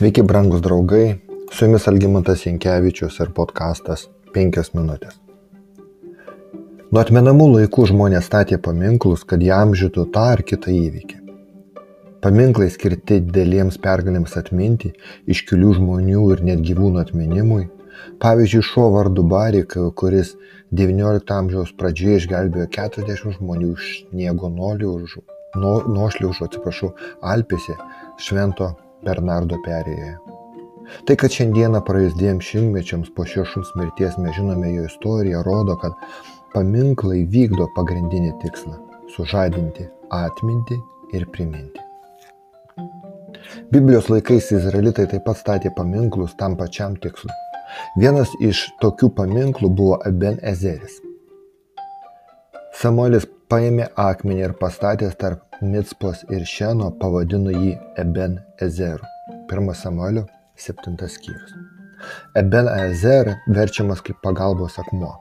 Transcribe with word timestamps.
Sveiki, 0.00 0.22
brangus 0.22 0.62
draugai, 0.64 1.18
su 1.52 1.66
jumis 1.66 1.84
Algymantas 1.90 2.46
Jankievičius 2.46 3.18
ir 3.20 3.34
podkastas 3.36 4.06
5 4.32 4.70
minutės. 4.72 5.18
Nuo 6.88 7.02
atmenamų 7.02 7.48
laikų 7.50 7.84
žmonės 7.90 8.24
statė 8.30 8.56
paminklus, 8.64 9.26
kad 9.28 9.44
jam 9.44 9.76
žytų 9.76 10.06
tą 10.16 10.24
ar 10.38 10.44
kitą 10.52 10.72
įvykį. 10.72 11.20
Paminklai 12.24 12.70
skirti 12.72 13.20
dideliems 13.26 13.76
pergalėms 13.84 14.40
atminti, 14.40 14.94
iškilių 15.28 15.76
žmonių 15.82 16.24
ir 16.32 16.44
net 16.48 16.64
gyvūnų 16.64 17.04
atminimui. 17.04 17.68
Pavyzdžiui, 18.24 18.66
šuo 18.72 18.88
vardu 18.96 19.28
Barik, 19.36 19.76
kuris 20.00 20.32
XIX 20.72 21.20
amžiaus 21.42 21.76
pradžioje 21.76 22.24
išgelbėjo 22.24 22.72
40 22.80 23.36
žmonių 23.36 23.74
iš 23.76 23.96
sniego 24.08 24.48
nuošliaužų, 24.56 26.46
atsiprašau, 26.46 26.96
Alpėse, 27.20 27.76
Švento 28.16 28.78
Bernardo 29.06 29.58
perėjoje. 29.64 30.16
Tai, 31.06 31.16
kad 31.22 31.34
šiandieną 31.34 31.80
praėjus 31.86 32.16
dviem 32.18 32.40
šimtmečiams 32.42 33.12
po 33.14 33.26
šio 33.28 33.44
šuns 33.46 33.70
mirties 33.78 34.16
mes 34.18 34.34
žinome 34.36 34.72
jo 34.74 34.86
istoriją, 34.88 35.42
rodo, 35.46 35.76
kad 35.82 35.94
paminklai 36.54 37.22
vykdo 37.30 37.68
pagrindinį 37.76 38.32
tikslą- 38.42 38.78
sužadinti 39.14 39.86
atmintį 40.10 40.80
ir 41.14 41.26
priminti. 41.34 41.86
Biblijos 43.70 44.08
laikais 44.10 44.50
izraelitai 44.56 45.06
taip 45.10 45.24
pat 45.24 45.38
statė 45.38 45.70
paminklus 45.76 46.34
tam 46.38 46.56
pačiam 46.56 46.96
tikslui. 46.96 47.34
Vienas 48.02 48.32
iš 48.42 48.64
tokių 48.82 49.12
paminklų 49.14 49.70
buvo 49.70 50.00
Eben 50.06 50.38
Ezeris. 50.42 50.98
Samuelis 52.80 53.26
paėmė 53.50 53.88
akmenį 53.98 54.44
ir 54.46 54.52
pastatęs 54.60 55.16
tarp 55.18 55.58
Micpos 55.60 56.22
ir 56.30 56.44
Šeno 56.46 56.92
pavadino 57.00 57.50
jį 57.50 57.74
Eben 57.98 58.38
Ezeru. 58.62 59.02
1 59.50 59.74
Samuelio 59.74 60.26
7 60.56 60.94
skyrius. 61.10 61.56
Eben 62.38 62.68
Ezer 62.70 63.34
verčiamas 63.46 64.02
kaip 64.06 64.20
pagalbos 64.22 64.78
akmuo. 64.82 65.12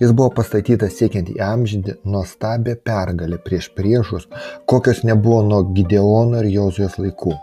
Jis 0.00 0.10
buvo 0.10 0.32
pastatytas 0.40 0.96
siekiant 0.98 1.30
įamžinti 1.34 1.94
nuostabę 2.04 2.74
pergalę 2.88 3.38
prieš 3.44 3.68
priešus, 3.76 4.26
kokios 4.66 5.04
nebuvo 5.06 5.44
nuo 5.46 5.60
Gideono 5.76 6.42
ir 6.42 6.50
Jozijos 6.56 6.98
laikų. 6.98 7.36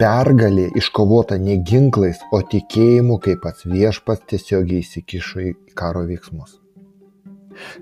Pergalė 0.00 0.68
iškovota 0.78 1.36
ne 1.42 1.58
ginklais, 1.70 2.22
o 2.32 2.40
tikėjimu, 2.54 3.18
kaip 3.20 3.42
pats 3.44 3.66
viešpas 3.68 4.24
tiesiogiai 4.30 4.80
įsikišo 4.86 5.44
į 5.50 5.52
karo 5.76 6.06
veiksmus. 6.08 6.56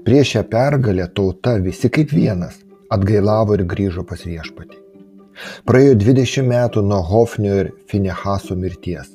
Prieš 0.05 0.37
šią 0.37 0.43
pergalę 0.53 1.09
tauta 1.15 1.57
visi 1.63 1.91
kaip 1.93 2.13
vienas 2.13 2.59
atgailavo 2.93 3.57
ir 3.59 3.65
grįžo 3.69 4.05
pas 4.09 4.23
viešpatį. 4.27 4.83
Praėjo 5.69 5.97
20 6.01 6.47
metų 6.49 6.83
nuo 6.87 7.03
Hofnio 7.05 7.57
ir 7.63 7.73
Finehaso 7.91 8.57
mirties, 8.57 9.11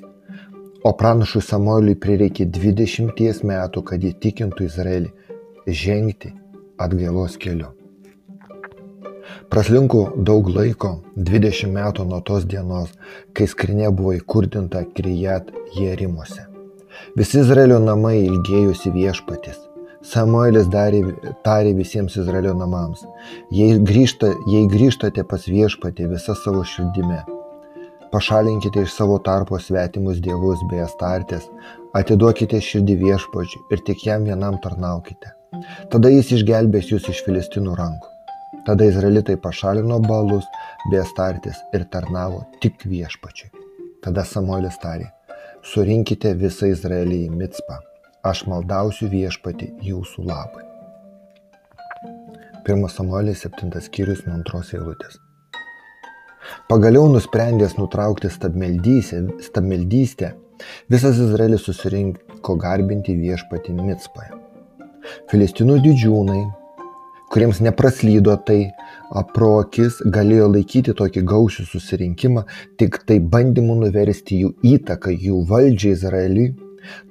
o 0.85 0.93
pranašui 0.97 1.41
Samueliui 1.41 1.97
prireikė 1.97 2.45
20 2.45 3.43
metų, 3.51 3.83
kad 3.89 4.05
įtikintų 4.11 4.67
Izraelį 4.67 5.11
žengti 5.67 6.33
atgailos 6.81 7.37
keliu. 7.41 7.71
Praslinko 9.51 10.03
daug 10.27 10.47
laiko, 10.53 10.93
20 11.15 11.73
metų 11.73 12.05
nuo 12.07 12.21
tos 12.27 12.45
dienos, 12.45 12.93
kai 13.33 13.47
skrinė 13.47 13.89
buvo 13.95 14.13
įkurdinta 14.19 14.85
Krijat 14.95 15.51
Jerimuose. 15.77 16.45
Visi 17.17 17.41
Izraelio 17.41 17.79
namai 17.81 18.19
ilgėjusi 18.21 18.93
viešpatis 18.93 19.70
Samuelis 20.01 20.65
darė, 20.73 21.01
tarė 21.45 21.75
visiems 21.77 22.15
Izraelio 22.17 22.55
namams, 22.57 23.03
jei, 23.53 23.75
grįžta, 23.77 24.31
jei 24.49 24.65
grįžtate 24.69 25.21
pas 25.29 25.43
viešpatį 25.45 26.07
visą 26.09 26.33
savo 26.39 26.63
širdime, 26.65 27.19
pašalinkite 28.09 28.81
iš 28.81 28.95
savo 28.95 29.19
tarpo 29.21 29.59
svetimus 29.61 30.17
dievus 30.25 30.63
bei 30.71 30.81
astartės, 30.81 31.45
atiduokite 31.93 32.57
širdį 32.65 32.95
viešpačiui 33.03 33.61
ir 33.75 33.83
tik 33.85 34.07
jam 34.07 34.25
vienam 34.25 34.57
tarnaukite. 34.63 35.35
Tada 35.93 36.09
jis 36.09 36.33
išgelbės 36.39 36.89
jūs 36.89 37.05
iš 37.13 37.21
filistinų 37.27 37.77
rankų. 37.77 38.09
Tada 38.65 38.89
izraelitai 38.89 39.37
pašalino 39.43 39.99
balus 40.07 40.49
bei 40.89 41.03
astartės 41.03 41.61
ir 41.77 41.85
tarnavo 41.93 42.41
tik 42.63 42.87
viešpačiui. 42.89 43.53
Tada 44.01 44.25
Samuelis 44.25 44.81
tarė, 44.81 45.11
surinkite 45.61 46.33
visą 46.41 46.73
Izraelį 46.73 47.23
į 47.27 47.31
Mitspą 47.37 47.81
aš 48.23 48.45
maldausiu 48.49 49.09
viešpatį 49.09 49.71
jūsų 49.87 50.25
labui. 50.27 50.63
1 52.67 52.87
Samuelis 52.93 53.41
7 53.47 53.81
skyrius 53.81 54.21
nuo 54.27 54.35
antros 54.37 54.73
eilutės. 54.77 55.17
Pagaliau 56.69 57.09
nusprendęs 57.09 57.77
nutraukti 57.77 58.29
stabmeldystę, 58.29 60.33
visas 60.89 61.17
Izraelis 61.17 61.65
susirinko 61.65 62.55
garbinti 62.61 63.17
viešpatį 63.17 63.73
Mitspoje. 63.79 64.31
Filistinų 65.31 65.79
didžiūnai, 65.81 66.41
kuriems 67.33 67.63
nepraslydo 67.65 68.37
tai 68.45 68.59
pro 69.33 69.55
akis, 69.63 70.03
galėjo 70.05 70.51
laikyti 70.53 70.93
tokį 70.97 71.25
gausių 71.33 71.65
susirinkimą 71.65 72.45
tik 72.77 73.01
tai 73.07 73.17
bandymu 73.19 73.81
nuversti 73.81 74.43
jų 74.43 74.53
įtaką, 74.75 75.17
jų 75.17 75.41
valdžią 75.49 75.95
Izraeliui 75.97 76.51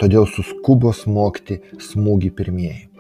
todėl 0.01 0.29
suskubo 0.29 0.93
smogti 0.97 1.61
smūgį 1.91 2.31
pirmieji. 2.39 2.91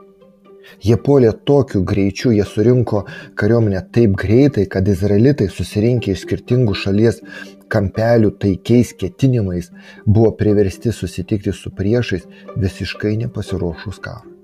Jie 0.84 0.97
puolė 0.97 1.32
tokiu 1.48 1.82
greičiu, 1.84 2.31
jie 2.31 2.44
surinko 2.47 3.04
kariuomenę 3.41 3.81
taip 3.94 4.14
greitai, 4.19 4.66
kad 4.70 4.88
izraelitai 4.88 5.48
susirinkę 5.50 6.14
iš 6.14 6.25
skirtingų 6.25 6.76
šalies 6.78 7.20
kampelių 7.70 8.32
taikiais 8.42 8.92
ketinimais 9.00 9.70
buvo 10.06 10.32
priversti 10.38 10.92
susitikti 10.94 11.54
su 11.56 11.72
priešais 11.75 12.26
visiškai 12.56 13.16
nepasiruošus 13.25 13.98
karui. 14.04 14.36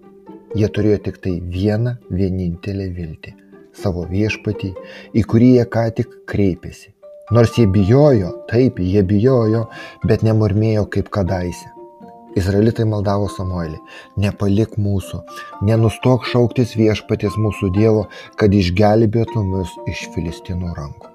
Jie 0.56 0.68
turėjo 0.72 0.98
tik 1.08 1.20
tai 1.22 1.36
vieną 1.54 1.96
vienintelę 2.10 2.88
viltį- 2.96 3.34
savo 3.82 4.06
viešpatį, 4.10 4.72
į 5.14 5.22
kurį 5.30 5.50
jie 5.56 5.64
ką 5.74 5.86
tik 5.94 6.20
kreipėsi. 6.26 6.92
Nors 7.30 7.58
jie 7.58 7.66
bijojo, 7.66 8.46
taip, 8.48 8.78
jie 8.78 9.02
bijojo, 9.02 9.66
bet 10.06 10.22
nemurmėjo 10.22 10.86
kaip 10.88 11.10
kadaise. 11.10 11.75
Izraelitai 12.36 12.84
maldavo 12.84 13.30
Samuelį, 13.32 13.78
nepalik 14.20 14.74
mūsų, 14.76 15.22
nenustok 15.64 16.26
šauktis 16.28 16.74
viešpaties 16.76 17.38
mūsų 17.40 17.70
Dievo, 17.72 18.02
kad 18.36 18.52
išgelbėtų 18.52 19.44
mus 19.46 19.72
iš 19.88 20.06
filistinų 20.14 20.74
rankų. 20.76 21.12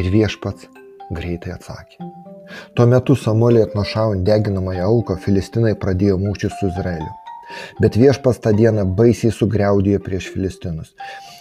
Ir 0.00 0.08
viešpats 0.14 0.70
greitai 1.12 1.52
atsakė. 1.58 2.08
Tuo 2.76 2.86
metu 2.88 3.16
Samuelį 3.16 3.66
atnašaujant 3.66 4.24
deginamąją 4.24 4.88
auką, 4.88 5.18
filistinai 5.20 5.74
pradėjo 5.76 6.16
mūšį 6.22 6.50
su 6.56 6.72
Izraeliu. 6.72 7.12
Bet 7.80 8.00
viešpas 8.00 8.40
tą 8.40 8.54
dieną 8.56 8.86
baisiai 8.98 9.32
sugriaudėjo 9.36 10.00
prieš 10.04 10.30
filistinus. 10.32 10.94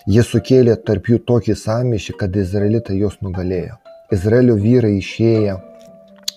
Jie 0.03 0.23
sukėlė 0.27 0.75
tarp 0.87 1.07
jų 1.07 1.21
tokį 1.29 1.55
samišį, 1.55 2.17
kad 2.19 2.35
izraelitai 2.35 2.99
juos 2.99 3.21
nugalėjo. 3.23 3.79
Izraelio 4.11 4.57
vyrai 4.59 4.97
išėję 4.99 5.55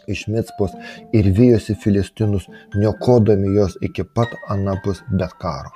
iš 0.08 0.26
Micpos 0.32 0.74
ir 1.12 1.30
vijosi 1.38 1.76
filistinus, 1.82 2.48
niokodami 2.74 3.54
juos 3.56 3.78
iki 3.80 4.04
pat 4.04 4.34
anapus 4.48 5.02
Betkaro. 5.10 5.72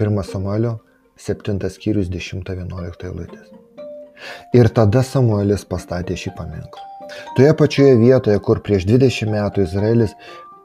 1 0.00 0.22
Samuelio 0.32 0.78
7 1.16 1.70
skyrius 1.72 2.10
10-11 2.12 3.06
eilutės. 3.08 3.48
Ir 4.56 4.68
tada 4.76 5.02
Samuelis 5.04 5.64
pastatė 5.68 6.16
šį 6.16 6.34
paminklą. 6.36 6.84
Toje 7.36 7.54
pačioje 7.56 7.96
vietoje, 8.00 8.38
kur 8.44 8.60
prieš 8.66 8.84
20 8.88 9.32
metų 9.32 9.64
Izraelis 9.64 10.12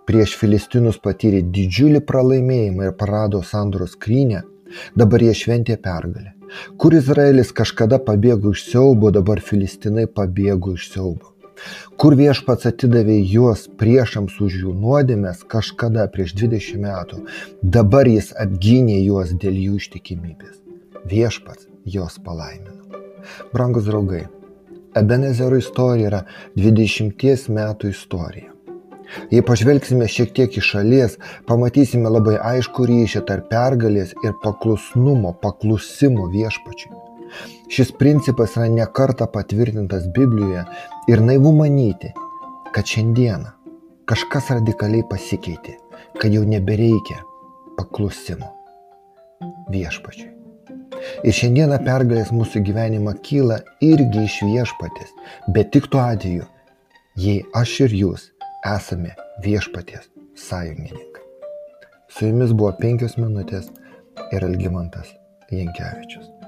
prieš 0.10 0.36
filistinus 0.40 1.00
patyrė 1.00 1.42
didžiulį 1.56 2.04
pralaimėjimą 2.08 2.90
ir 2.90 2.96
parado 3.00 3.44
sandoros 3.46 3.96
skrynę, 3.96 4.44
dabar 4.98 5.24
jie 5.24 5.36
šventė 5.44 5.78
pergalę. 5.80 6.34
Kur 6.82 6.96
Izraelis 6.98 7.54
kažkada 7.56 8.02
pabėgo 8.04 8.52
iš 8.52 8.66
siaubo, 8.72 9.12
dabar 9.16 9.40
filistinai 9.40 10.10
pabėgo 10.12 10.76
iš 10.76 10.90
siaubo 10.92 11.31
kur 12.02 12.16
viešpats 12.20 12.70
atidavė 12.72 13.18
juos 13.20 13.68
priešams 13.82 14.40
už 14.42 14.60
jų 14.64 14.76
nuodėmės 14.84 15.46
kažkada 15.52 16.08
prieš 16.14 16.36
20 16.42 16.82
metų, 16.84 17.24
dabar 17.62 18.10
jis 18.10 18.32
apgynė 18.46 19.02
juos 19.02 19.34
dėl 19.34 19.58
jų 19.68 19.80
ištikimybės. 19.82 20.62
Viešpats 21.10 21.68
juos 21.86 22.20
palaimino. 22.22 22.78
Brangus 23.54 23.86
draugai, 23.86 24.26
Ebenezero 24.96 25.56
istorija 25.56 26.08
yra 26.10 26.18
20 26.60 27.48
metų 27.56 27.92
istorija. 27.94 28.50
Jei 29.32 29.44
pažvelgsime 29.44 30.08
šiek 30.08 30.34
tiek 30.36 30.58
iš 30.60 30.68
šalies, 30.74 31.18
pamatysime 31.48 32.12
labai 32.12 32.38
aišku 32.52 32.88
ryšį 32.88 33.24
tarp 33.28 33.50
pergalės 33.52 34.12
ir 34.24 34.36
paklusnumo, 34.44 35.34
paklusimo 35.44 36.28
viešpačiui. 36.32 37.00
Šis 37.72 37.94
principas 37.96 38.58
yra 38.58 38.68
nekarta 38.72 39.28
patvirtintas 39.32 40.08
Biblijoje 40.16 40.66
ir 41.08 41.22
naivu 41.22 41.52
manyti, 41.56 42.12
kad 42.72 42.86
šiandieną 42.88 43.52
kažkas 44.10 44.52
radikaliai 44.56 45.06
pasikeitė, 45.10 45.78
kad 46.20 46.34
jau 46.34 46.44
nebereikia 46.48 47.22
paklusimo 47.78 48.52
viešpačiui. 49.74 50.30
Ir 51.26 51.34
šiandieną 51.34 51.80
pergalės 51.86 52.30
mūsų 52.36 52.62
gyvenimą 52.68 53.16
kyla 53.26 53.62
irgi 53.82 54.26
iš 54.28 54.42
viešpatės, 54.46 55.16
bet 55.56 55.72
tik 55.74 55.90
tuo 55.94 56.04
atveju, 56.04 56.46
jei 57.18 57.42
aš 57.58 57.78
ir 57.88 57.98
jūs 58.04 58.28
esame 58.76 59.16
viešpaties 59.46 60.12
sąjungininkai. 60.38 61.26
Su 62.12 62.28
jumis 62.28 62.54
buvo 62.54 62.76
penkios 62.78 63.18
minutės 63.18 63.72
ir 64.36 64.46
Algymantas 64.46 65.16
Jankievičius. 65.50 66.41